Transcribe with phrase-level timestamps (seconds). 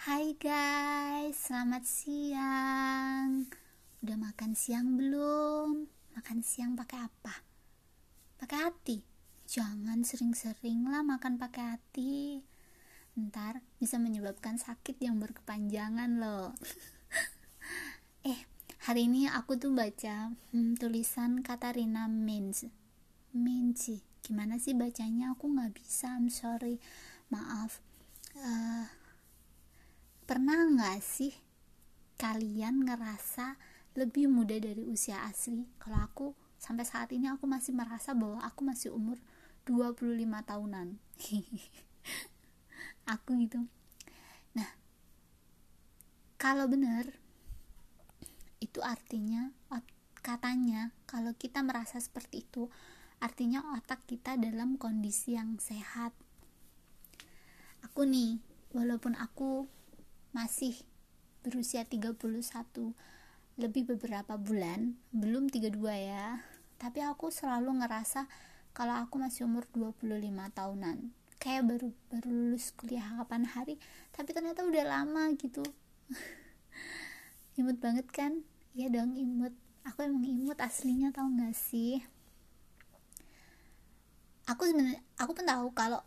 [0.00, 3.44] Hai guys, selamat siang.
[4.00, 5.92] Udah makan siang belum?
[6.16, 7.44] Makan siang pakai apa?
[8.40, 9.04] Pakai hati.
[9.44, 12.40] Jangan sering-sering lah makan pakai hati.
[13.12, 16.56] Ntar bisa menyebabkan sakit yang berkepanjangan loh.
[18.32, 18.40] eh,
[18.88, 22.64] hari ini aku tuh baca hmm, tulisan Katarina Minz.
[23.36, 25.36] Minci, gimana sih bacanya?
[25.36, 26.16] Aku nggak bisa.
[26.16, 26.80] I'm sorry.
[27.28, 27.84] Maaf.
[28.32, 28.88] Uh,
[30.30, 31.34] Pernah nggak sih
[32.14, 33.58] kalian ngerasa
[33.98, 35.66] lebih muda dari usia asli?
[35.82, 39.18] Kalau aku sampai saat ini aku masih merasa bahwa aku masih umur
[39.66, 41.02] 25 tahunan.
[43.18, 43.66] aku gitu.
[44.54, 44.70] Nah,
[46.38, 47.10] kalau benar
[48.62, 49.50] itu artinya
[50.22, 52.70] katanya kalau kita merasa seperti itu
[53.18, 56.14] artinya otak kita dalam kondisi yang sehat.
[57.82, 58.38] Aku nih,
[58.70, 59.66] walaupun aku
[60.30, 60.78] masih
[61.40, 62.16] berusia 31
[63.60, 66.40] lebih beberapa bulan belum 32 ya.
[66.80, 68.24] Tapi aku selalu ngerasa
[68.72, 70.00] kalau aku masih umur 25
[70.56, 71.12] tahunan.
[71.40, 73.80] Kayak baru baru lulus kuliah kapan hari
[74.12, 75.64] tapi ternyata udah lama gitu.
[77.60, 78.40] Imut banget kan?
[78.72, 79.52] Iya dong imut.
[79.84, 82.00] Aku emang imut aslinya tau gak sih?
[84.48, 86.00] Aku sebenarnya aku pun tahu kalau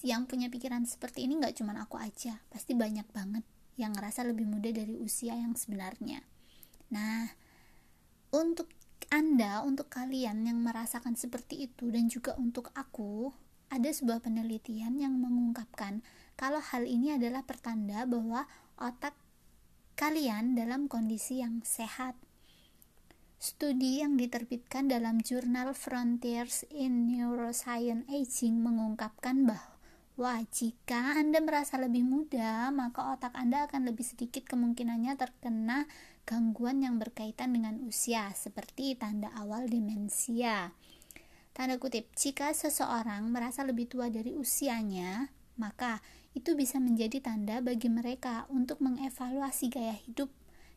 [0.00, 2.40] yang punya pikiran seperti ini nggak cuma aku aja.
[2.48, 3.44] Pasti banyak banget
[3.78, 6.22] yang ngerasa lebih muda dari usia yang sebenarnya.
[6.90, 7.30] Nah,
[8.34, 8.70] untuk
[9.10, 13.34] Anda, untuk kalian yang merasakan seperti itu dan juga untuk aku,
[13.70, 16.02] ada sebuah penelitian yang mengungkapkan
[16.34, 18.46] kalau hal ini adalah pertanda bahwa
[18.78, 19.14] otak
[19.98, 22.16] kalian dalam kondisi yang sehat.
[23.40, 29.79] Studi yang diterbitkan dalam jurnal Frontiers in Neuroscience Aging mengungkapkan bahwa
[30.18, 35.86] Wah, jika Anda merasa lebih muda, maka otak Anda akan lebih sedikit kemungkinannya terkena
[36.26, 40.74] gangguan yang berkaitan dengan usia, seperti tanda awal demensia.
[41.54, 46.02] Tanda kutip, jika seseorang merasa lebih tua dari usianya, maka
[46.34, 50.30] itu bisa menjadi tanda bagi mereka untuk mengevaluasi gaya hidup,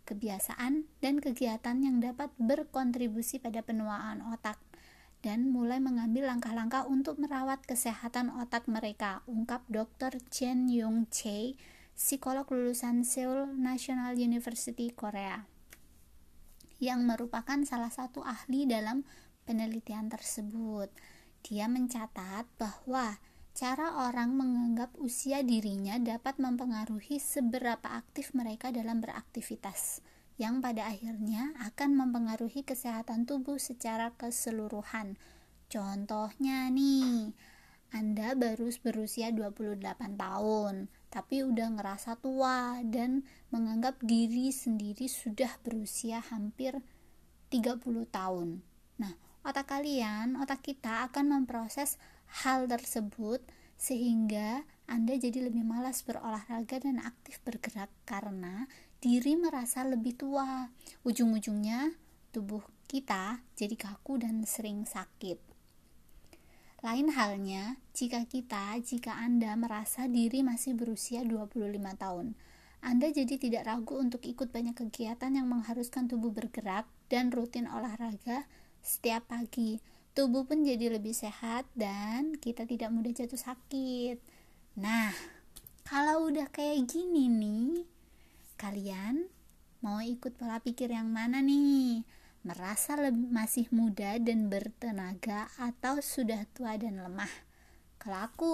[0.10, 4.58] kebiasaan, dan kegiatan yang dapat berkontribusi pada penuaan otak
[5.24, 10.20] dan mulai mengambil langkah-langkah untuk merawat kesehatan otak mereka, ungkap Dr.
[10.28, 11.56] Chen Yung Choi,
[11.96, 15.48] psikolog lulusan Seoul National University Korea,
[16.84, 19.08] yang merupakan salah satu ahli dalam
[19.48, 20.92] penelitian tersebut.
[21.40, 23.16] Dia mencatat bahwa
[23.56, 30.04] cara orang menganggap usia dirinya dapat mempengaruhi seberapa aktif mereka dalam beraktivitas
[30.42, 35.18] yang pada akhirnya akan mempengaruhi kesehatan tubuh secara keseluruhan.
[35.70, 37.34] Contohnya nih,
[37.94, 43.22] Anda baru berusia 28 tahun, tapi udah ngerasa tua dan
[43.54, 46.82] menganggap diri sendiri sudah berusia hampir
[47.54, 48.66] 30 tahun.
[48.98, 49.14] Nah,
[49.46, 52.02] otak kalian, otak kita akan memproses
[52.42, 53.46] hal tersebut
[53.78, 58.66] sehingga Anda jadi lebih malas berolahraga dan aktif bergerak karena
[59.04, 60.72] diri merasa lebih tua.
[61.04, 61.92] Ujung-ujungnya
[62.32, 65.36] tubuh kita jadi kaku dan sering sakit.
[66.80, 71.60] Lain halnya jika kita, jika Anda merasa diri masih berusia 25
[72.00, 72.36] tahun.
[72.84, 78.48] Anda jadi tidak ragu untuk ikut banyak kegiatan yang mengharuskan tubuh bergerak dan rutin olahraga
[78.84, 79.80] setiap pagi.
[80.12, 84.20] Tubuh pun jadi lebih sehat dan kita tidak mudah jatuh sakit.
[84.80, 85.16] Nah,
[85.88, 87.88] kalau udah kayak gini nih,
[88.64, 89.28] Kalian
[89.84, 92.08] mau ikut pola pikir yang mana nih?
[92.48, 97.28] Merasa lebih, masih muda dan bertenaga atau sudah tua dan lemah?
[98.00, 98.54] Kalau aku,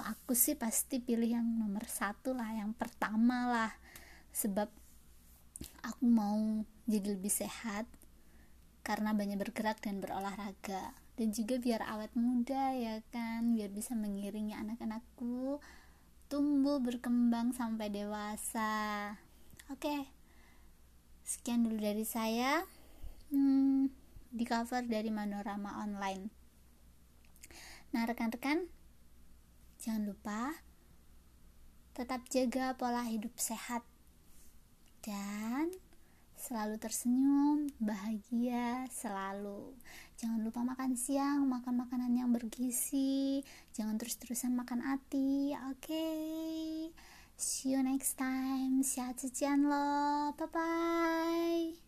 [0.00, 3.72] aku sih pasti pilih yang nomor satu lah, yang pertama lah.
[4.32, 4.72] Sebab
[5.84, 7.84] aku mau jadi lebih sehat
[8.80, 14.56] karena banyak bergerak dan berolahraga dan juga biar awet muda ya kan biar bisa mengiringi
[14.56, 15.60] anak-anakku
[16.28, 19.16] tumbuh berkembang sampai dewasa
[19.72, 20.08] oke
[21.24, 22.64] sekian dulu dari saya
[23.32, 23.88] hmm,
[24.32, 26.24] di cover dari Manorama Online
[27.92, 28.68] nah rekan-rekan
[29.80, 30.56] jangan lupa
[31.92, 33.82] tetap jaga pola hidup sehat
[35.02, 35.72] dan
[36.38, 39.74] selalu tersenyum, bahagia selalu.
[40.22, 43.42] Jangan lupa makan siang, makan makanan yang bergizi,
[43.74, 45.58] jangan terus-terusan makan ati.
[45.74, 45.82] Oke.
[45.82, 47.07] Okay?
[47.40, 48.82] See you next time.
[48.82, 51.78] 下次见喽，拜拜。